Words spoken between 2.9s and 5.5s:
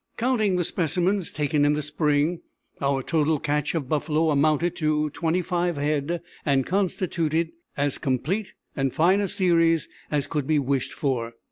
total catch of buffalo amounted to twenty